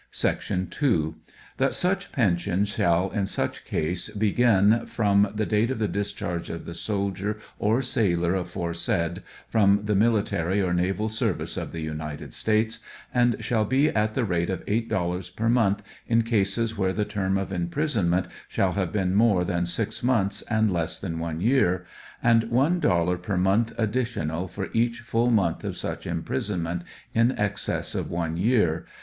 [0.09, 0.41] Sec.
[0.41, 1.15] 2.
[1.57, 6.65] That such pension shall in each case begin from the date of the discharge of
[6.65, 12.79] the soldier or sailor aforesaid from the military or naval service of the United States,
[13.13, 17.05] and shall be at the rate of eight dollars per month in cases where the
[17.05, 21.85] term of imprisonment shall have been more than six months and less than one year,
[22.23, 26.81] and one dollar per month additional for each full month of such imprisonment
[27.13, 28.87] in excess of one year.